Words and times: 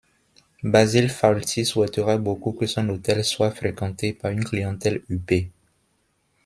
Basil 0.63 1.11
Fawlty 1.11 1.63
souhaiterait 1.63 2.17
beaucoup 2.17 2.53
que 2.53 2.65
son 2.65 2.89
hôtel 2.89 3.23
soit 3.23 3.51
fréquenté 3.51 4.13
par 4.13 4.31
une 4.31 4.43
clientèle 4.43 5.03
huppée. 5.09 5.51